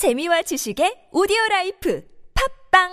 [0.00, 2.00] 재미와 지식의 오디오 라이프
[2.32, 2.88] 팝빵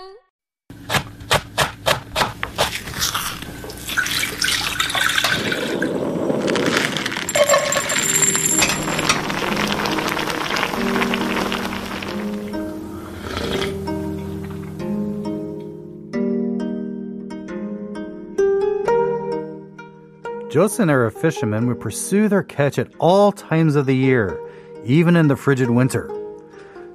[20.50, 24.38] Joseon era fishermen would pursue their catch at all times of the year,
[24.84, 26.12] even in the frigid winter.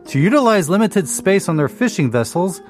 [0.07, 2.61] To utilize limited space on their fishing vessels,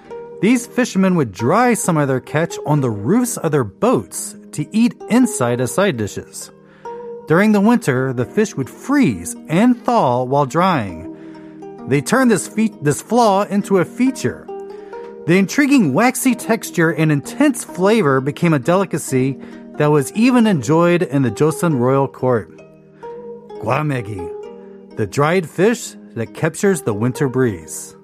[0.42, 4.68] these fishermen would dry some of their catch on the roofs of their boats to
[4.76, 6.52] eat inside as side dishes.
[7.28, 11.10] During the winter, the fish would freeze and thaw while drying.
[11.88, 14.46] They turned this, fe- this flaw into a feature.
[15.26, 19.40] The intriguing waxy texture and intense flavor became a delicacy
[19.78, 22.52] that was even enjoyed in the Joseon royal court.
[23.62, 27.96] Guamegi, the dried fish that captures the winter breeze.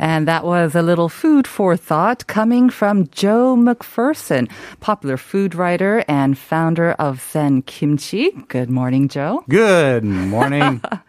[0.00, 6.04] And that was a little food for thought coming from Joe McPherson, popular food writer
[6.08, 8.30] and founder of Zen Kimchi.
[8.48, 9.44] Good morning, Joe.
[9.48, 10.82] Good morning.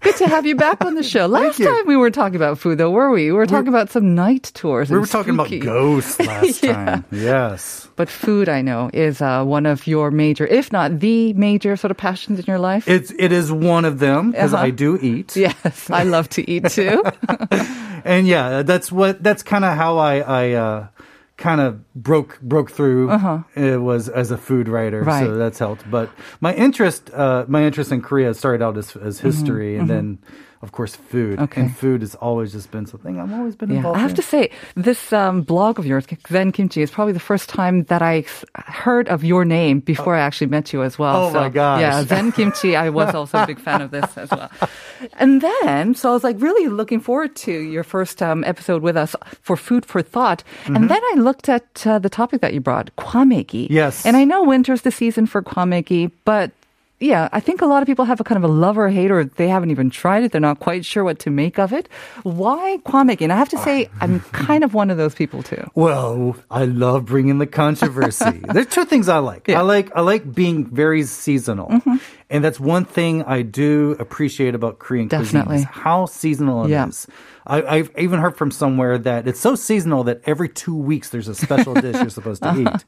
[0.00, 1.26] Good to have you back on the show.
[1.40, 3.24] Last time we were talking about food, though, were we?
[3.26, 4.90] We were talking about some night tours.
[4.90, 6.72] we were talking spooky- about ghosts last Yeah.
[6.72, 7.04] time.
[7.12, 7.88] Yes.
[7.96, 11.90] But food, I know, is uh, one of your major, if not the major sort
[11.90, 12.88] of passions in your life.
[12.88, 14.64] It's it is one of them because Uh-huh.
[14.64, 15.36] I do eat.
[15.36, 17.02] yes, I love to eat too.
[18.02, 20.86] And yeah, that's what that's kind of how I I uh,
[21.40, 23.10] kind of broke broke through.
[23.56, 25.10] It was as a food writer, Uh-huh.
[25.10, 25.26] Right.
[25.26, 25.90] so that's helped.
[25.90, 26.08] But
[26.40, 30.18] my interest uh, my interest in Korea started out as as history, and then
[30.62, 31.34] of course food.
[31.34, 31.60] Mm-hmm, Okay.
[31.62, 34.16] And food has always just been something I've always been Yeah, involved I have in.
[34.16, 38.02] to say, this um, blog of yours, Zen Kimchi, is probably the first time that
[38.02, 38.24] I
[38.56, 41.26] heard of your name before I actually met you as well.
[41.26, 41.80] Oh, my gosh.
[41.80, 44.50] Yeah, Zen Kimchi, I was also a big fan of this as well.
[45.18, 48.96] And then, so I was like really looking forward to your first um, episode with
[48.98, 50.44] us for Food for Thought.
[50.66, 53.66] And then I looked at uh, the topic that you brought, kwamegi.
[53.70, 54.04] Yes.
[54.04, 56.50] And I know winter's the season for kwamegi, but
[57.00, 59.10] yeah, I think a lot of people have a kind of a love or hate,
[59.10, 60.32] or they haven't even tried it.
[60.32, 61.88] They're not quite sure what to make of it.
[62.22, 63.22] Why kwamegi?
[63.22, 65.68] And I have to say, I'm kind of one of those people too.
[65.74, 68.40] Well, I love bringing the controversy.
[68.52, 69.48] There's two things I like.
[69.48, 69.54] Yeah.
[69.56, 69.60] Mm-hmm.
[69.60, 71.72] I like I like being very seasonal,
[72.28, 75.40] and that's one thing I do appreciate about Korean Definitely.
[75.58, 77.06] cuisine is how seasonal it is.
[77.08, 77.14] Yeah.
[77.46, 81.26] I, I've even heard from somewhere that it's so seasonal that every two weeks there's
[81.26, 82.60] a special dish you're supposed to Uh-huh.
[82.74, 82.84] eat,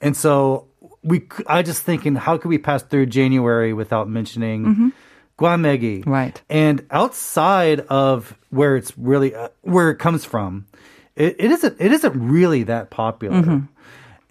[0.00, 0.66] and so
[1.08, 1.26] we.
[1.46, 4.92] I just thinking, how could we pass through January without mentioning?
[5.38, 6.00] Guamegi.
[6.00, 6.10] Mm-hmm.
[6.10, 6.42] Right.
[6.48, 10.66] And outside of where it's really uh, where it comes from,
[11.16, 13.42] it, it isn't it isn't really that popular.
[13.42, 13.66] Mm-hmm.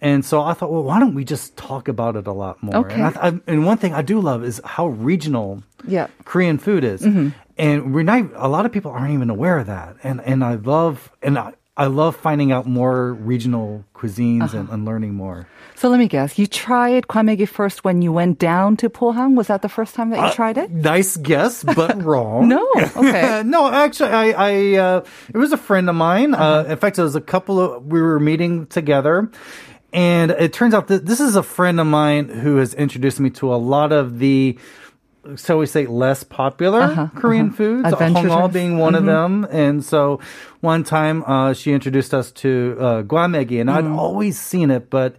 [0.00, 2.76] And so I thought, well, why don't we just talk about it a lot more?
[2.76, 2.94] Okay.
[2.94, 6.06] And, I, th- I, and one thing I do love is how regional Yeah.
[6.24, 8.30] Korean food is, and we're not.
[8.36, 9.96] A lot of people aren't even aware of that.
[10.04, 14.84] And and I love and I, I love finding out more regional cuisines and, and
[14.84, 15.46] learning more.
[15.76, 19.36] So let me guess, you tried kwamegi first when you went down to Pohang?
[19.36, 20.72] Was that the first time that you tried it?
[20.72, 22.48] Nice guess, but wrong.
[22.48, 22.68] No.
[22.74, 23.42] Okay.
[23.46, 26.34] no, actually, I, I uh, it was a friend of mine.
[26.34, 29.30] uh in fact, it was a couple of we were meeting together,
[29.92, 33.30] and it turns out that this is a friend of mine who has introduced me
[33.38, 34.58] to a lot of the.
[35.36, 38.32] So we say less popular Korean foods, Adventurous.
[38.32, 39.46] Hongal being one of them.
[39.50, 40.20] And so
[40.60, 45.16] one time uh, she introduced us to uh, guamegi, and I'd always seen it, but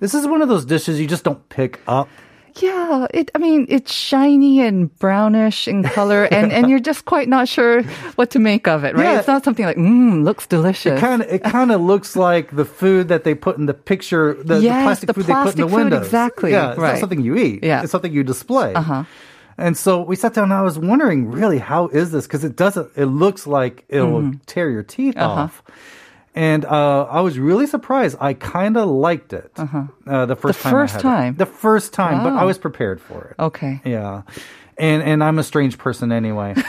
[0.00, 2.08] this is one of those dishes you just don't pick up.
[2.56, 3.32] Yeah, it.
[3.34, 7.82] I mean, it's shiny and brownish in color, and and you're just quite not sure
[8.14, 9.04] what to make of it, right?
[9.04, 9.18] Yeah.
[9.18, 10.98] It's not something like, mmm, looks delicious.
[10.98, 13.74] It kind of it kind of looks like the food that they put in the
[13.74, 16.06] picture, the, the plastic the food they put in the plastic food, windows.
[16.06, 16.92] exactly, Yeah, it's right.
[16.92, 17.64] not something you eat.
[17.64, 17.82] Yeah.
[17.82, 18.72] it's something you display.
[18.74, 19.02] Uh-huh.
[19.58, 22.26] And so we sat down and I was wondering, really, how is this?
[22.26, 22.90] Because it doesn't.
[22.96, 24.38] It looks like it will Mm-hmm.
[24.46, 25.42] tear your teeth Uh-huh.
[25.42, 25.62] off.
[26.36, 28.16] And uh, I was really surprised.
[28.20, 30.26] I kind of liked it Uh huh.
[30.26, 30.72] the first The time.
[30.72, 31.34] first I had time?
[31.36, 33.36] The first time, but I was prepared for it.
[33.42, 33.80] Okay.
[33.84, 34.22] Yeah,
[34.78, 36.54] and and I'm a strange person anyway.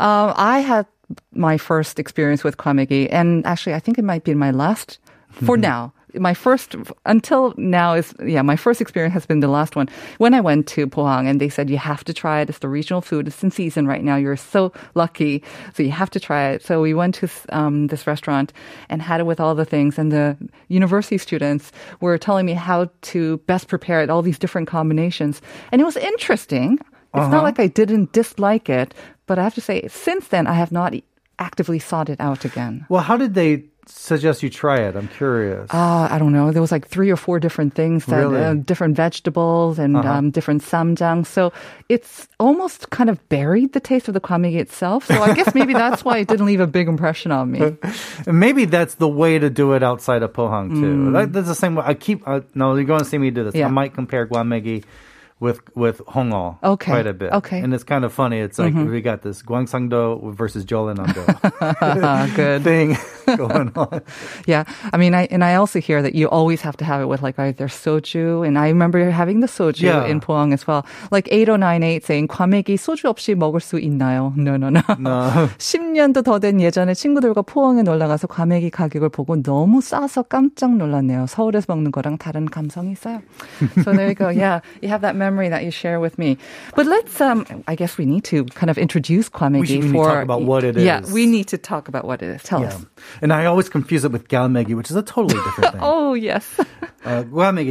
[0.00, 0.86] Um, I had
[1.32, 4.98] my first experience with kwamegi, and actually, I think it might be my last
[5.46, 5.92] for now.
[6.14, 6.76] My first
[7.06, 8.42] until now is yeah.
[8.42, 9.88] My first experience has been the last one
[10.18, 12.48] when I went to Pohang, and they said you have to try it.
[12.48, 13.26] It's the regional food.
[13.26, 14.16] It's in season right now.
[14.16, 15.42] You're so lucky,
[15.74, 16.62] so you have to try it.
[16.62, 18.52] So we went to um, this restaurant
[18.88, 20.36] and had it with all the things, and the
[20.68, 25.80] university students were telling me how to best prepare it, all these different combinations, and
[25.80, 26.78] it was interesting.
[27.14, 28.94] It's not like I didn't dislike it,
[29.26, 30.94] but I have to say, since then, I have not
[31.38, 32.86] actively sought it out again.
[32.88, 34.94] Well, how did they suggest you try it?
[34.96, 35.68] I'm curious.
[35.72, 36.50] Uh, I don't know.
[36.52, 38.40] There was like three or four different things that Really?
[38.42, 40.08] uh, different vegetables and Uh-huh.
[40.08, 41.26] um, different samjang.
[41.26, 41.52] So
[41.88, 45.06] it's almost kind of buried the taste of the kwamegi itself.
[45.06, 47.76] So I guess maybe that's why it didn't leave a big impression on me.
[48.26, 51.12] Maybe that's the way to do it outside of Pohang too.
[51.12, 51.84] That, that's the same way.
[51.86, 52.74] I keep uh, no.
[52.74, 53.54] You're going to see me do this.
[53.54, 53.58] Mm.
[53.58, 53.66] Yeah.
[53.66, 54.84] I might compare guamegi
[55.42, 56.92] with with Hongo okay.
[56.92, 57.32] quite a bit.
[57.32, 57.58] Okay.
[57.58, 58.38] And it's kind of funny.
[58.38, 58.90] It's like mm-hmm.
[58.90, 61.26] we got this Gyeongsangdo versus Jeollanam-do
[62.36, 62.96] good thing
[63.36, 64.02] going on.
[64.46, 64.62] Yeah.
[64.92, 67.22] I mean I and I also hear that you always have to have it with
[67.22, 70.06] like either soju and I remember having the soju yeah.
[70.06, 70.86] in Pohang as well.
[71.10, 74.32] Like 8098 saying 과메기 소주 없이 먹을 수 있나요?
[74.36, 74.82] No, no, no.
[74.98, 75.48] no.
[75.58, 81.26] 10년도 더 된 예전에 친구들과 포항에 놀러 가서 과메기 가격을 보고 너무 싸서 깜짝 놀랐네요.
[81.26, 83.22] 서울에서 먹는 거랑 다른 감성이 있어요.
[83.78, 84.28] So there you go.
[84.28, 84.60] Yeah.
[84.82, 86.36] You have that memory memory that you share with me.
[86.76, 90.04] But let's, um, I guess we need to kind of introduce Kwame we need really
[90.04, 90.84] talk about what it is.
[90.84, 92.42] Yeah, we need to talk about what it is.
[92.42, 92.68] Tell yeah.
[92.68, 92.86] us.
[93.22, 95.80] And I always confuse it with galmegi, which is a totally different thing.
[95.82, 96.44] oh, yes.
[97.04, 97.24] uh.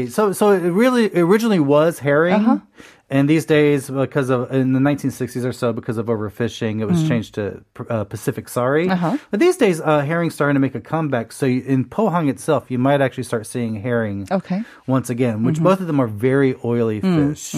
[0.10, 2.36] So, so it really originally was herring.
[2.36, 2.58] Uh-huh
[3.12, 7.08] and these days, because of in the 1960s or so, because of overfishing, it was
[7.08, 8.88] changed to uh, Pacific saury.
[8.88, 8.92] Mm.
[8.94, 9.18] Uh-huh.
[9.30, 11.34] But these days, uh, herring's starting to make a comeback.
[11.34, 14.60] So you, in Pohang itself, you might actually start seeing herring Okay.
[14.60, 14.92] Mm-hmm.
[14.92, 17.56] once again, which both of them are very oily fish.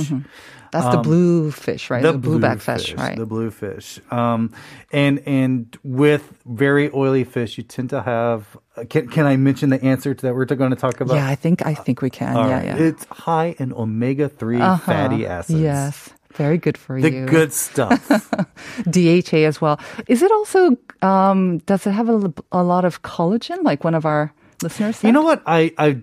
[0.74, 2.04] That's the blue fish, right?
[2.04, 3.18] The, blueback bluefish, fish, right?
[3.18, 4.00] The bluefish.
[4.12, 4.52] Um,
[4.92, 8.58] and and with very oily fish, you tend to have.
[8.76, 11.16] uh, Can can I mention the answer to that we're going to talk about?
[11.16, 12.36] yeah, I think I think we can.
[12.36, 12.66] All yeah, right.
[12.66, 12.88] yeah.
[12.92, 14.78] It's high in omega 3 Uh-huh.
[14.84, 15.62] fatty acids.
[15.62, 16.10] Yes.
[16.34, 17.26] Very good for The you.
[17.26, 18.02] The good stuff.
[18.90, 19.80] DHA as well.
[20.08, 24.06] Is it also, um, does it have a, a lot of collagen like one of
[24.06, 24.34] our
[24.64, 25.08] listeners said?
[25.08, 25.44] you know what?
[25.46, 26.02] I I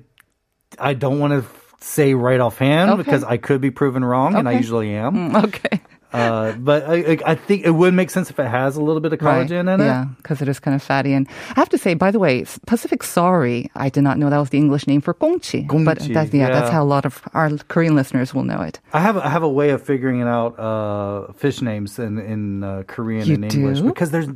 [0.78, 1.42] I don't want to
[1.80, 3.02] say right offhand Okay.
[3.02, 5.30] because I could be proven wrong, and I usually am.
[5.32, 5.80] Mm, Okay.
[6.12, 9.00] Uh, but I, I I think it would make sense if it has a little
[9.00, 9.84] bit of collagen in it.
[9.84, 11.12] Yeah, because it is kind of fatty.
[11.12, 14.38] And I have to say, by the way, Pacific saury, I did not know that
[14.38, 15.66] was the English name for gongchi.
[15.84, 18.80] but Gongchi, that's, yeah, that's how a lot of our Korean listeners will know it.
[18.92, 22.82] I have I have a way of figuring out uh, fish names in in uh,
[22.86, 23.84] Korean You and English do?
[23.86, 24.26] because there's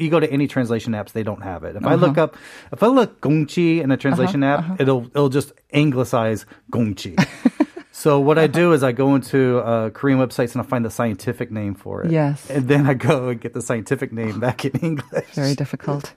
[0.00, 1.76] you go to any translation apps they don't have it.
[1.76, 2.06] If I Uh-huh.
[2.06, 2.36] look up
[2.72, 7.14] if I look gongchi in a translation app, it'll it'll just anglicize gongchi.
[7.96, 10.90] so what I do is I go into uh, Korean websites and I find the
[10.90, 12.10] scientific name for it.
[12.10, 12.50] Yes.
[12.50, 15.30] and then I go and get the scientific name back in English.
[15.34, 16.12] Very difficult.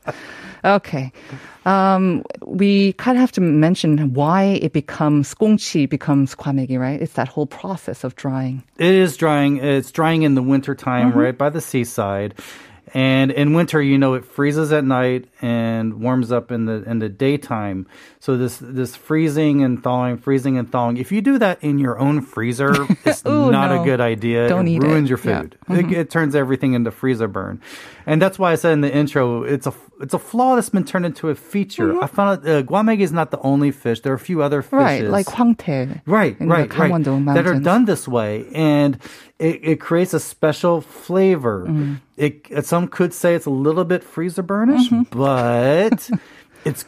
[0.65, 1.11] Okay.
[1.65, 6.99] Um, we kind of have to mention why it becomes gongchi becomes kwamegi, right?
[6.99, 8.63] It's that whole process of drying.
[8.77, 9.57] It is drying.
[9.57, 11.19] It's drying in the winter time, Mm-hmm.
[11.19, 12.33] right by the seaside.
[12.93, 16.99] And in winter, you know, it freezes at night and warms up in the in
[16.99, 17.85] the daytime.
[18.19, 20.97] So this this freezing and thawing, freezing and thawing.
[20.97, 22.73] If you do that in your own freezer,
[23.05, 23.81] it's Ooh, not no.
[23.81, 24.47] a good idea.
[24.47, 24.87] Don't it eat it.
[24.87, 25.41] ruins your Yeah.
[25.43, 25.75] Mm-hmm.
[25.75, 25.91] food.
[25.91, 27.61] It, it turns everything into freezer burn,
[28.05, 30.85] and that's why I said in the intro, it's a it's a flaw that's been
[30.85, 32.01] turned into a feature.
[32.01, 33.99] I found out uh, guamegi is not the only fish.
[34.01, 36.01] There are a few other fishes, Right, like hwangtae.
[36.05, 37.03] Right, right, right.
[37.03, 38.97] That are done this way, and
[39.39, 41.65] it, it creates a special flavor.
[41.67, 42.01] Mm.
[42.17, 45.17] It some could say it's a little bit freezer burnish, Mm-hmm.
[45.17, 46.09] but
[46.65, 46.83] it's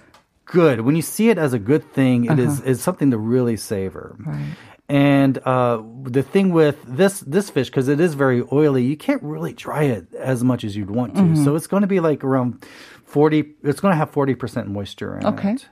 [0.45, 0.81] good.
[0.81, 2.69] When you see it as a good thing, it is Uh-huh.
[2.71, 4.17] is something to really savor.
[4.25, 4.55] Right.
[4.91, 9.21] And uh, the thing with this this fish, because it is very oily, you can't
[9.21, 11.21] really dry it as much as you'd want to.
[11.21, 11.43] Mm-hmm.
[11.43, 12.65] So it's going to be like around
[13.05, 13.53] forty.
[13.63, 15.51] It's going to have forty percent moisture in Okay.
[15.53, 15.67] it.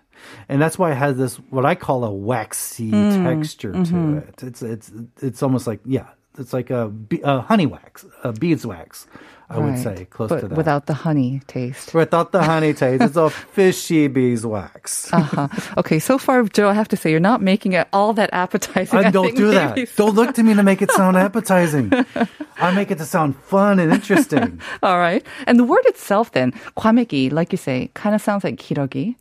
[0.49, 4.19] And that's why it has this what I call a waxy Mm, texture mm-hmm.
[4.19, 4.43] to it.
[4.43, 6.91] It's it's it's almost like yeah, it's like a,
[7.23, 9.07] a honey wax, a beeswax.
[9.49, 10.57] I would say close but to that.
[10.57, 11.93] without the honey taste.
[11.93, 15.11] Without the honey taste, it's a fishy beeswax.
[15.13, 15.47] Uh-huh.
[15.77, 18.99] Okay, so far, Joe, I have to say you're not making it all that appetizing.
[18.99, 19.77] I I don't do that.
[19.95, 21.93] Don't look to me to make it sound appetizing.
[22.57, 24.59] I make it to sound fun and interesting.
[24.83, 25.23] All right.
[25.45, 29.15] And the word itself then, kwamegi, like you say, kind of sounds like kirogi.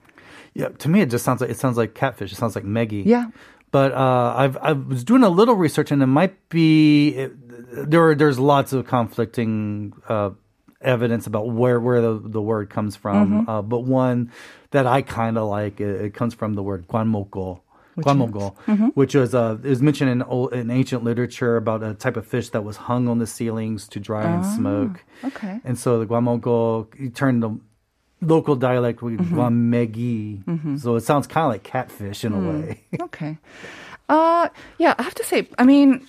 [0.54, 2.32] Yeah, to me it just sounds like it sounds like catfish.
[2.32, 3.02] It sounds like Meggie.
[3.04, 3.26] Yeah.
[3.70, 7.28] But uh, I've I was doing a little research and it might be
[7.72, 8.08] there.
[8.08, 10.30] Are, there's lots of conflicting uh,
[10.80, 13.42] evidence about where where the, the word comes from.
[13.42, 13.50] Mm-hmm.
[13.50, 14.32] Uh, but one
[14.70, 17.60] that I kind of like it, it comes from the word guanmoko.
[17.98, 18.88] Guanmoko, Mm-hmm.
[18.88, 22.50] which was uh, is mentioned in old, in ancient literature about a type of fish
[22.50, 25.02] that was hung on the ceilings to dry and smoke.
[25.22, 25.60] Ah, okay.
[25.64, 27.58] And so the guamogol turned the
[28.20, 29.38] local dialect with Mm-hmm.
[29.38, 30.80] guamegi.
[30.80, 32.48] So it sounds kind of like catfish in a Mm.
[32.66, 32.80] way.
[33.02, 33.38] Okay.
[34.08, 36.06] Uh, yeah, I have to say, I mean,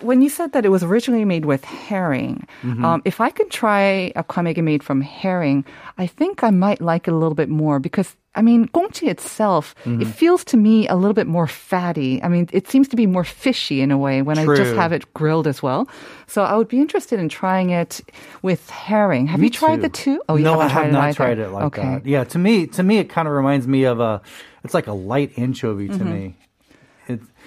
[0.00, 2.84] when you said that it was originally made with herring, Mm-hmm.
[2.84, 5.64] um, if I could try a kwamegi made from herring,
[5.98, 9.74] I think I might like it a little bit more because I mean, gongchi itself,
[9.84, 10.02] Mm-hmm.
[10.02, 12.20] it feels to me a little bit more fatty.
[12.22, 14.92] I mean, it seems to be more fishy in a way when I just have
[14.92, 15.86] it grilled as well.
[16.26, 18.00] So I would be interested in trying it
[18.42, 19.28] with herring.
[19.28, 20.20] Have you tried the two?
[20.28, 21.14] Oh, no, I tried not either.
[21.16, 21.82] tried it like okay.
[21.82, 22.06] that.
[22.06, 24.20] Yeah, to me, to me, it kind of reminds me of a.
[24.64, 26.34] It's like a light anchovy to me.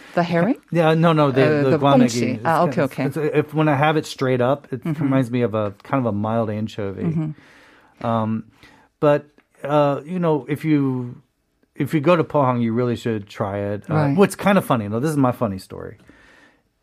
[0.08, 0.56] It's The herring?
[0.72, 2.40] yeah, no, no, the Uh, the, the gongchi.
[2.44, 3.04] Ah, It's- okay, it's- okay.
[3.06, 3.20] Mm-hmm.
[3.28, 6.06] it's- if when I have it straight up, it reminds me of a kind of
[6.08, 7.34] a mild anchovy.
[8.02, 8.46] Um,
[9.00, 9.26] but
[9.64, 11.22] uh, you know, if you
[11.76, 13.84] if you go to Pohang, you really should try it.
[13.90, 14.18] Uh, Right.
[14.18, 15.98] What's kind of funny, though, this is my funny story.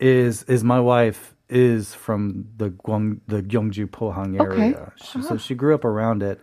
[0.00, 4.62] Is is my wife is from the Guang the Gyeongju Pohang Okay.
[4.74, 6.40] area, She- so she grew up around it.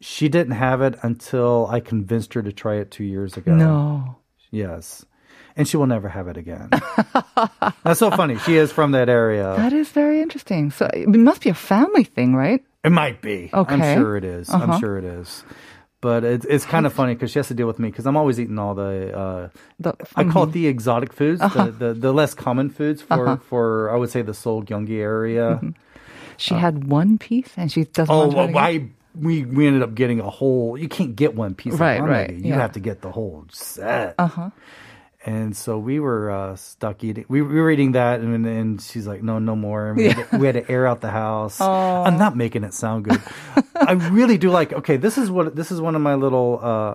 [0.00, 3.52] She didn't have it until I convinced her to try it two years ago.
[3.54, 4.16] No.
[4.50, 5.04] Yes.
[5.58, 6.70] And she will never have it again.
[7.84, 8.38] That's so funny.
[8.38, 9.54] She is from that area.
[9.56, 10.70] That is very interesting.
[10.70, 12.64] So it must be a family thing, right?
[12.84, 13.50] It might be.
[13.52, 13.74] Okay.
[13.74, 14.48] I'm sure it is.
[14.48, 14.64] Uh-huh.
[14.72, 15.44] I'm sure it is.
[16.00, 18.16] But it's it's kind of funny because she has to deal with me because I'm
[18.16, 19.12] always eating all the.
[19.18, 19.48] Uh,
[19.80, 21.64] The- I call it the exotic foods, Uh-huh.
[21.64, 25.60] the, the the less common foods for for I would say the Seoul Gyeonggi area.
[26.36, 28.54] She had one piece and she doesn't Oh, well, it?
[28.54, 28.86] I
[29.18, 30.78] we we ended up getting a whole.
[30.78, 31.74] You can't get one piece.
[31.74, 32.30] Right, of right.
[32.32, 32.60] You yeah.
[32.62, 34.14] have to get the whole set.
[34.20, 34.50] Uh huh.
[35.28, 37.26] And so we were uh, stuck eating.
[37.28, 40.30] We, we were eating that, and, and she's like, "No, no more." And we, had
[40.30, 41.60] to, we had to air out the house.
[42.06, 43.20] I'm not making it sound good.
[43.74, 44.72] I really do like.
[44.72, 46.94] Okay, this is what this is one of my little uh,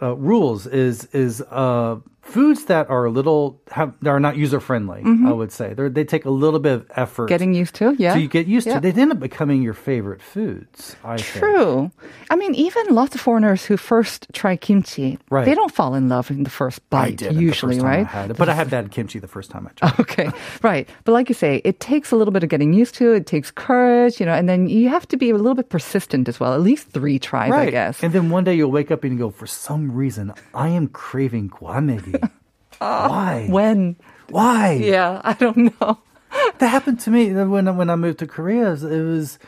[0.00, 4.60] uh, rules is is uh, foods that are a little have that are not user
[4.60, 5.02] friendly.
[5.26, 7.24] I would say they they take a little bit of effort.
[7.24, 7.28] Mm-hmm.
[7.28, 8.12] Getting used to, yeah.
[8.14, 8.80] so you get used Yeah.
[8.80, 8.92] to.
[8.92, 10.96] They end up becoming your favorite foods.
[11.04, 11.28] I think.
[11.44, 11.90] True.
[12.30, 15.44] I mean, even lots of foreigners who first try kimchi, Right.
[15.44, 18.30] they don't fall in love in the first bite, usually, the first time right?
[18.30, 19.92] I but I had bad kimchi the first time I tried.
[19.94, 20.00] it.
[20.00, 20.30] Okay,
[20.62, 20.88] right.
[21.04, 23.12] But like you say, it takes a little bit of getting used to.
[23.12, 26.28] It takes courage, you know, and then you have to be a little bit persistent
[26.28, 26.54] as well.
[26.54, 28.02] At least three tries, I guess.
[28.02, 30.86] And then one day you'll wake up and you go, for some reason, I am
[30.88, 31.48] craving
[32.12, 32.30] guamegi.
[32.78, 33.46] Why?
[33.50, 33.96] when?
[34.30, 34.72] Why?
[34.72, 35.98] Yeah, I don't know.
[36.58, 38.72] That happened to me when I- when I moved to Korea.
[38.72, 39.38] It was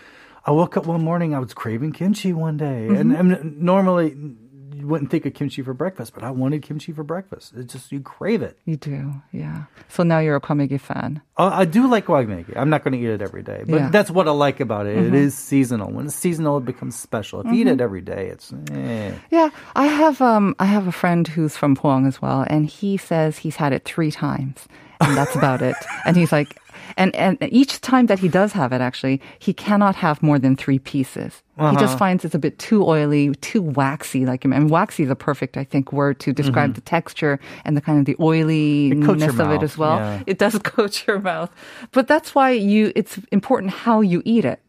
[0.44, 3.30] I woke up one morning I was craving kimchi one day, and, Mm-hmm.
[3.32, 4.36] and normally you
[4.84, 7.52] wouldn't think of kimchi for breakfast, but I wanted kimchi for breakfast.
[7.56, 8.58] It's just you crave it.
[8.64, 9.64] You do, yeah.
[9.88, 11.20] So now you're a kwamegi fan.
[11.36, 12.56] Uh, I do like guamegi.
[12.56, 13.78] I'm not going to eat it every day, but Yeah.
[13.82, 13.90] Mm-hmm.
[13.90, 14.96] that's what I like about it.
[14.98, 15.90] It is seasonal.
[15.90, 17.40] When it's seasonal, it becomes special.
[17.40, 19.14] If you eat it every day, it's eh.
[19.30, 22.96] Yeah, I have um I have a friend who's from Pohang as well, and he
[22.96, 24.66] says he's had it three times,
[25.00, 25.76] and that's about it.
[26.06, 26.56] And he's like,
[26.96, 30.56] and and each time that he does have it, actually, he cannot have more than
[30.56, 31.42] three pieces.
[31.56, 34.26] He just finds it's a bit too oily, too waxy.
[34.26, 37.80] Like and waxy is a perfect, I think, word to describe the texture and the
[37.80, 39.98] kind of the oiliness of it as well.
[39.98, 40.22] yeah.
[40.26, 41.50] It does coat your mouth,
[41.92, 42.92] but that's why you.
[42.96, 44.60] It's important how you eat it.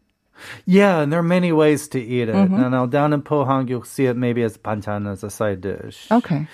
[0.64, 2.34] Yeah, and there are many ways to eat it.
[2.34, 2.54] Mm-hmm.
[2.54, 6.06] And now down in Pohang, you'll see it maybe as banchan, as a side dish.
[6.10, 6.46] Okay.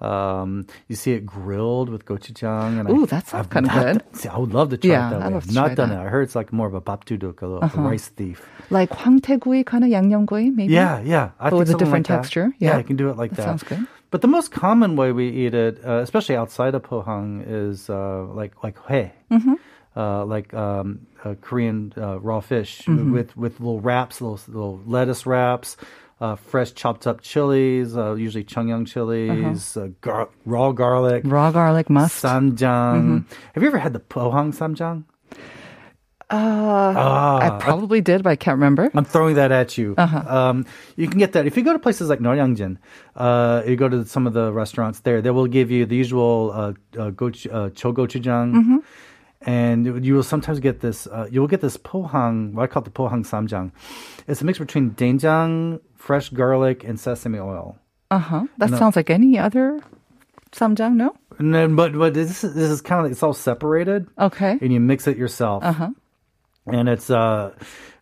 [0.00, 2.86] Um, you see it grilled with gochujang.
[2.88, 4.16] Oh, that sounds kind of good.
[4.16, 5.36] See, I would love to try yeah, it that I'd way.
[5.36, 6.02] I've not done that.
[6.02, 6.06] it.
[6.06, 7.82] I heard it's like more of a babduduk, a, little, uh-huh.
[7.82, 8.46] rice thief.
[8.70, 10.72] Like hwangtaegui kind of yangnyeomgui, maybe?
[10.72, 11.30] Yeah, yeah.
[11.38, 12.52] I but with a different like texture.
[12.58, 12.70] Yeah.
[12.70, 13.36] yeah, you can do it like that.
[13.38, 13.44] that.
[13.44, 13.86] Sounds good.
[14.10, 18.24] But the most common way we eat it, uh, especially outside of Pohang, is uh,
[18.24, 19.12] like like hae.
[19.30, 19.54] Mm-hmm.
[19.96, 23.12] Uh, like um, uh, Korean uh, raw fish mm-hmm.
[23.12, 25.76] with with little wraps, little, little lettuce wraps,
[26.20, 29.86] uh, fresh chopped up chilies, uh, usually Chungyang chilies, Uh-huh.
[29.86, 32.22] uh, gar- raw garlic, Raw garlic must.
[32.22, 33.24] samjang.
[33.54, 35.04] Have you ever had the Pohang samjang?
[36.32, 38.90] I probably did, but I can't remember.
[38.94, 39.94] I'm throwing that at you.
[39.98, 40.22] Uh-huh.
[40.38, 42.76] Um, you can get that if you go to places like Noryangjin.
[43.16, 45.20] Uh, you go to some of the restaurants there.
[45.22, 48.76] They will give you the usual uh, uh, goch, uh, chogochujang, Mm-hmm.
[49.42, 51.06] and you will sometimes get this.
[51.06, 52.52] Uh, you will get this pohang.
[52.52, 53.72] What I call the pohang samjang.
[54.28, 57.76] It's a mix between doenjang, fresh garlic, and sesame oil.
[58.10, 58.44] Uh huh.
[58.58, 59.78] That sounds like any other
[60.52, 61.14] samjang, no?
[61.38, 64.08] And then, but but this is, this is kind of like, it's all separated.
[64.18, 64.58] Okay.
[64.60, 65.62] and you mix it yourself.
[65.62, 65.90] Uh-huh.
[66.66, 67.54] And it's uh,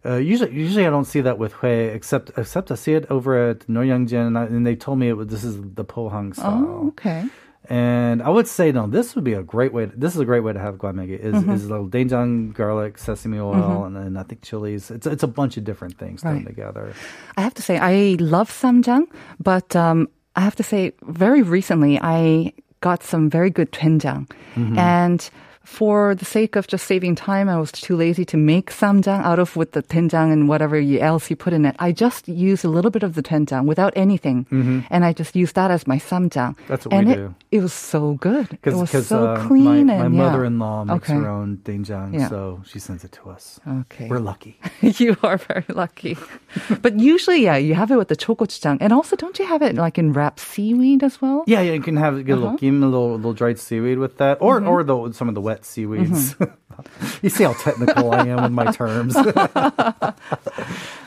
[0.05, 3.51] uh, usually usually I don't see that with hui except except I see it over
[3.51, 6.65] at Noryangjin and, I, and they told me it was, this is the pohang style.
[6.67, 7.27] Oh, okay.
[7.71, 9.87] And I would say no, this would be a great way.
[9.87, 11.19] To, this is a great way to have guamegi.
[11.19, 11.53] Is Mm-hmm.
[11.53, 14.91] is a little doenjang, garlic, sesame oil, and then I think chilies.
[14.91, 16.95] It's it's a bunch of different things thrown together.
[17.37, 19.07] I have to say, I love samjang,
[19.39, 24.31] but um, I have to say, very recently, I got some very good doenjang.
[24.57, 24.79] Mm-hmm.
[24.79, 25.29] And
[25.69, 29.39] for the sake of just saving time, I was too lazy to make samjang out
[29.39, 31.77] of with the doenjang and whatever else you put in it.
[31.79, 34.47] I just used a little bit of the doenjang without anything,
[34.91, 36.57] and I just used that as my samjang.
[36.57, 36.69] Mm-hmm.
[36.69, 37.35] That's what and we it, do.
[37.53, 38.59] It was so good.
[38.65, 40.31] It was so uh, clean my, and my yeah.
[40.31, 41.21] mother-in-law makes Okay.
[41.21, 42.29] her own doenjang, Yeah.
[42.29, 43.61] so she sends it to us.
[43.85, 44.09] Okay.
[44.09, 44.59] We're lucky.
[44.81, 46.17] you are very lucky.
[46.83, 49.77] but usually, yeah, you have it with the chogochujang, and also don't you have it
[49.77, 51.45] like in wrapped seaweed as well?
[51.47, 52.67] Yeah, yeah, you can have get a little, Uh-huh.
[52.67, 54.69] 'em a little, little dried seaweed with that, or Mm-hmm.
[54.73, 56.35] or the, some of the wet seaweeds.
[57.23, 59.17] you see how technical I am with my terms.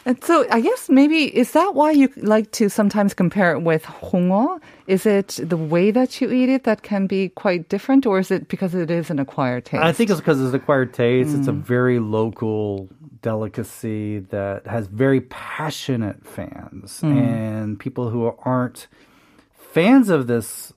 [0.03, 3.83] And so I guess maybe is that why you like to sometimes compare it with
[3.83, 4.59] hongo?
[4.87, 8.31] Is it the way that you eat it that can be quite different, or is
[8.31, 9.83] it because it is an acquired taste?
[9.83, 11.35] I think it's because it's an acquired taste.
[11.35, 11.61] It's a Mm.
[11.61, 12.89] very local
[13.21, 17.15] delicacy that has very passionate fans Mm.
[17.15, 18.87] and people who aren't
[19.53, 20.73] fans of this.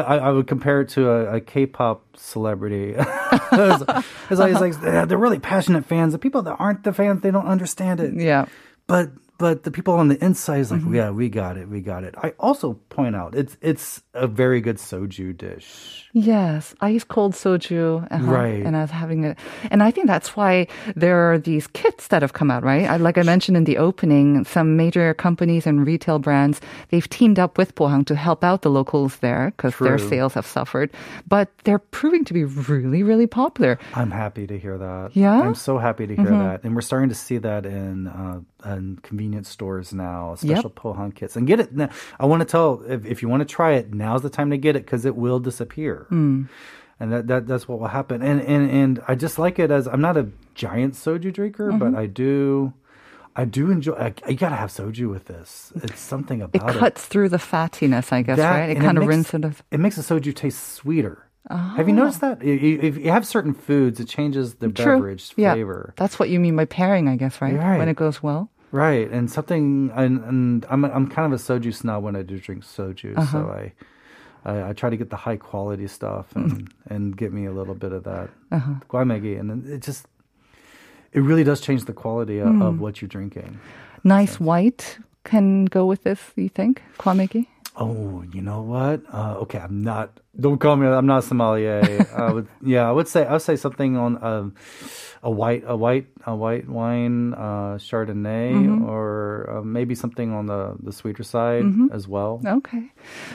[0.00, 2.94] I, I, would compare it to a, a K-pop celebrity.
[2.96, 3.82] it's,
[4.30, 6.12] it's like, it's like yeah, they're really passionate fans.
[6.12, 8.14] The people that aren't the fans, they don't understand it.
[8.14, 8.46] yeah.
[8.86, 10.94] But but the people on the inside is like, Mm-hmm.
[10.94, 12.14] yeah, we got it, we got it.
[12.16, 16.08] I also point out it's it's a very good soju dish.
[16.12, 18.06] Yes, ice cold soju.
[18.10, 18.60] uh-huh, Right.
[18.64, 19.38] And I was having it.
[19.70, 22.84] And I think that's why there are these kits that have come out, right?
[22.84, 27.38] I, like I mentioned in the opening, some major companies and retail brands, they've teamed
[27.38, 30.90] up with Pohang to help out the locals there because their sales have suffered.
[31.26, 33.78] But they're proving to be really, really popular.
[33.94, 35.16] I'm happy to hear that.
[35.16, 35.40] Yeah?
[35.40, 38.98] I'm so happy to hear that, and we're starting to see that in uh, in
[39.02, 41.72] convenience stores now, special pohang kits, and get it.
[41.74, 41.88] Now.
[42.20, 44.58] I want to tell if, if you want to try it, now's the time to
[44.58, 46.06] get it because it will disappear.
[46.08, 46.44] Hmm.
[47.00, 48.22] And that, that that's what will happen.
[48.22, 51.86] And, and and I just like it as I'm not a giant soju drinker, but
[51.86, 51.96] mm-hmm.
[51.96, 52.74] I do
[53.34, 53.94] I do enjoy.
[53.94, 55.72] I, you gotta have soju with this.
[55.76, 56.76] It's something It about it.
[56.76, 58.70] It cuts through the fattiness, I guess, That- right?
[58.70, 59.54] It kind of rinses it.
[59.70, 61.26] It makes the soju taste sweeter.
[61.50, 61.98] Have you oh.
[61.98, 62.42] noticed that?
[62.42, 64.96] If you have certain foods, it changes the True.
[64.96, 65.54] beverage Yeah.
[65.54, 65.92] flavor.
[65.96, 67.54] That's what you mean by pairing, I guess, right?
[67.54, 67.78] Right.
[67.78, 68.48] When it goes well.
[68.72, 72.38] Right, and something, and, and I'm I'm kind of a soju snob when I do
[72.38, 73.26] drink soju, Uh-huh.
[73.32, 73.72] so I,
[74.50, 77.74] I I try to get the high quality stuff and and get me a little
[77.74, 78.74] bit of that Uh-huh.
[78.88, 80.06] guamegi, and it just
[81.12, 82.62] it really does change the quality of, Hmm.
[82.62, 83.58] of what you're drinking.
[84.04, 86.82] Nice white can go with this, you think?
[86.98, 87.46] Kwamegi?
[87.76, 89.02] Oh, you know what?
[89.12, 90.08] Uh, okay, I'm not.
[90.38, 90.86] Don't call me.
[90.86, 92.06] I'm not a sommelier.
[92.16, 94.54] I would, yeah, I would say I would say something on um,
[95.22, 98.88] a white, a white, a white wine, uh, Chardonnay, Mm-hmm.
[98.88, 101.88] or uh, maybe something on the the sweeter side Mm-hmm.
[101.92, 102.40] as well.
[102.46, 102.90] Okay.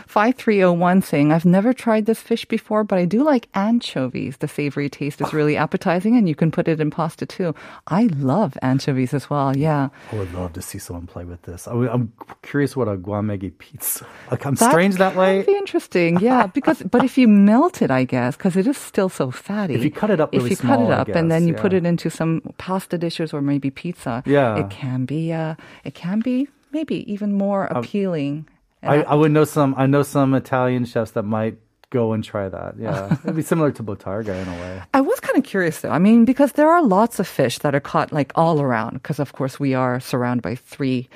[0.08, 4.38] 5301 saying, I've never tried this fish before, but I do like anchovies.
[4.38, 7.54] The savory taste is really appetizing and you can put it in pasta too.
[7.88, 9.56] I love anchovies as well.
[9.56, 9.90] Yeah.
[10.12, 11.68] I would love to see someone play with this.
[11.68, 14.06] I, am curious what a guamegi pizza.
[14.32, 15.44] Like I'm That strange that way.
[15.44, 16.20] be interesting.
[16.20, 16.48] Yeah.
[16.48, 19.76] Because, but if you melt it, I guess, because it is still so fatty.
[19.76, 21.54] If you cut it up if really you cut it up and then guess, you
[21.56, 24.58] put it into some pasta dishes or maybe pizza, Yeah.
[24.58, 28.48] it can be, uh, it can be maybe even more appealing.
[28.82, 29.74] And I, I would know some.
[29.78, 31.58] I know some Italian chefs that might
[31.90, 32.76] go and try that.
[32.78, 34.82] Yeah, it'd be similar to bottarga in a way.
[34.94, 35.90] I was kind of curious though.
[35.90, 38.94] I mean, because there are lots of fish that are caught like all around.
[39.02, 41.10] Because of course we are surrounded by three,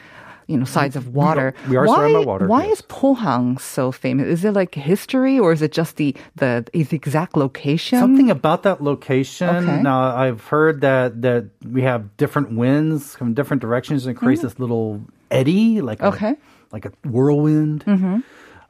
[0.52, 1.54] you know, sides of water.
[1.70, 2.80] we are why, surrounded by water, Why yes.
[2.80, 4.28] is Pohang so famous?
[4.28, 8.00] Is it like history, or is it just the the, the exact location?
[8.00, 9.50] Something about that location.
[9.50, 9.82] Okay.
[9.82, 14.60] Now I've heard that that we have different winds from different directions and creates this
[14.60, 16.02] little eddy, like.
[16.02, 16.32] Okay.
[16.32, 16.38] a,
[16.72, 17.84] like a whirlwind.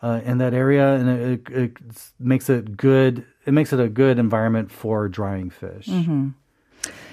[0.04, 3.24] Uh, in that area, and it, it, it makes it good.
[3.46, 5.86] It makes it a good environment for drying fish.
[5.86, 6.30] Mm-hmm.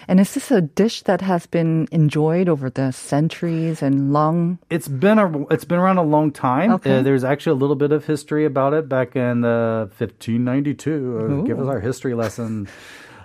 [0.08, 4.58] And is this a dish that has been enjoyed over the centuries and long?
[4.70, 6.72] It's been a it's been around a long time.
[6.72, 6.98] Okay.
[6.98, 11.18] Uh, there's actually a little bit of history about it back in uh, 1592.
[11.18, 12.68] Uh, give us our history lesson.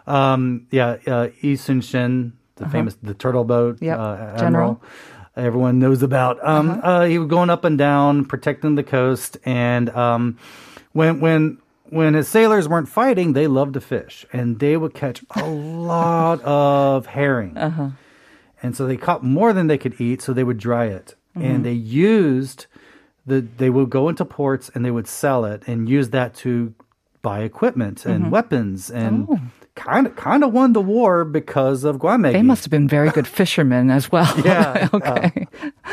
[0.08, 3.86] Um, yeah, uh, Yi Sun Shin, the famous the turtle boat Uh-huh.
[3.86, 4.72] Yep, uh, general.
[4.84, 5.42] Uh-huh.
[5.48, 6.38] Everyone knows about.
[6.46, 10.38] Um, uh, he was going up and down, protecting the coast, and um,
[10.92, 11.58] when when
[11.94, 15.46] when his sailors weren't fighting, they loved to fish, and they would catch a
[15.92, 17.58] lot of herring.
[17.58, 17.90] Uh-huh.
[18.62, 21.16] And so they caught more than they could eat, so they would dry it.
[21.38, 21.48] Mm-hmm.
[21.48, 22.68] And they used
[23.26, 26.74] the they would go into ports and they would sell it and use that to
[27.22, 28.30] buy equipment and Mm-hmm.
[28.32, 29.28] weapons and
[29.76, 32.30] kind of kind of won the war because of guamegi.
[32.30, 32.34] Oh.
[32.34, 34.32] They must have been very good fishermen as well.
[34.46, 35.48] Yeah, okay.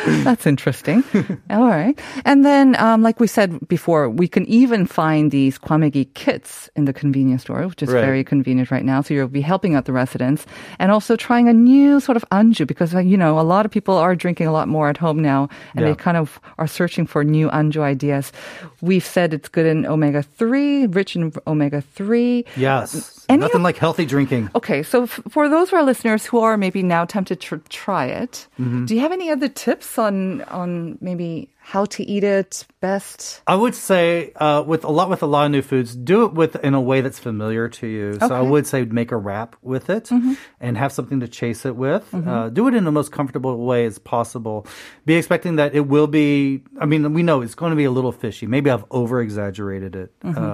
[0.24, 1.04] That's interesting.
[1.50, 1.98] All right.
[2.24, 6.84] And then, um, like we said before, we can even find these kwamegi kits in
[6.86, 8.00] the convenience store, which is Right.
[8.04, 9.02] very convenient right now.
[9.02, 10.46] So you'll be helping out the residents
[10.78, 13.70] and also trying a new sort of anju because, uh, you know, a lot of
[13.72, 15.90] people are drinking a lot more at home now and Yeah.
[15.92, 18.32] they kind of are searching for new anju ideas.
[18.80, 22.44] We've said it's good in omega 3, rich in omega 3.
[22.56, 23.24] Yes.
[23.28, 24.50] Any Nothing of- like healthy drinking.
[24.54, 28.06] Okay, so f- for those of our listeners who are maybe now tempted to try
[28.06, 28.84] it, Mm-hmm.
[28.86, 33.42] do you have any other tips on on maybe how to eat it best?
[33.46, 36.32] I would say uh, with a lot with a lot of new foods, do it
[36.34, 38.12] with in a way that's familiar to you.
[38.14, 38.34] So I Okay.
[38.34, 38.50] Mm-hmm.
[38.50, 40.10] would say make a wrap with it
[40.60, 42.12] and have something to chase it with.
[42.14, 44.66] Uh, do it in the most comfortable way as possible.
[45.06, 46.62] Be expecting that it will be.
[46.80, 48.46] I mean, we know it's going to be a little fishy.
[48.46, 50.20] Maybe I've over exaggerated it.
[50.20, 50.44] Mm-hmm.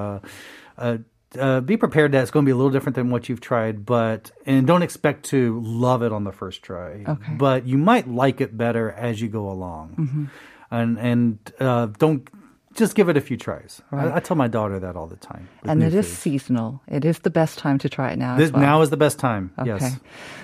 [0.79, 0.99] Uh,
[1.39, 3.85] uh, be prepared that it's going to be a little different than what you've tried,
[3.85, 7.05] but and don't expect to love it on the first try.
[7.07, 7.33] Okay.
[7.37, 10.31] But you might like it better as you go along,
[10.71, 12.29] and and uh, don't
[12.77, 13.83] just give it a few tries.
[13.91, 15.49] I, I tell my daughter that all the time.
[15.65, 16.19] And it is foods.
[16.19, 16.81] seasonal.
[16.89, 18.37] It is the best time to try it now.
[18.37, 18.63] This, well.
[18.63, 19.51] Now is the best time.
[19.59, 19.69] Okay.
[19.69, 19.99] Yes.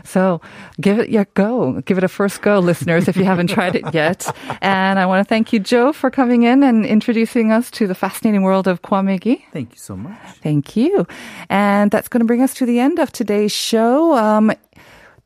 [0.05, 0.40] So
[0.81, 1.81] give it your go.
[1.83, 4.27] Give it a first go, listeners, if you haven't tried it yet.
[4.61, 7.95] And I want to thank you, Joe, for coming in and introducing us to the
[7.95, 9.42] fascinating world of kwamegi.
[9.53, 10.18] Thank you so much.
[10.42, 11.07] Thank you.
[11.49, 14.14] And that's going to bring us to the end of today's show.
[14.14, 14.53] Um,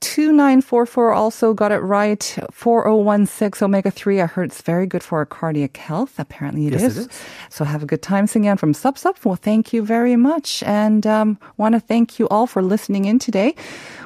[0.02, 2.36] 2944 also got it right.
[2.52, 4.22] 4016 omega 3.
[4.22, 6.18] I heard it's very good for our cardiac health.
[6.18, 6.98] Apparently it Yes, is.
[6.98, 7.20] it is.
[7.50, 9.24] So have a good time singing from Sup Sup.
[9.24, 10.64] Well, thank you very much.
[10.64, 13.54] And um, want to thank you all for listening in today.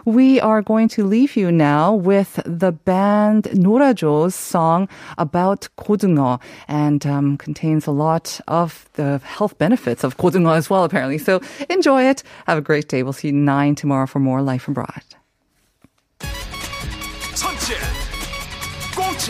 [0.03, 7.05] We are going to leave you now with the band Norajo's song about 고등어 and
[7.07, 11.17] um, contains a lot of the health benefits of 고등어 as well, apparently.
[11.17, 12.21] So enjoy it.
[12.47, 13.01] Have a great day.
[13.01, 15.15] We'll see you 9 tomorrow for more Life Abroad.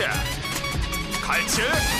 [0.00, 0.08] 공채,
[1.22, 1.99] 갈채,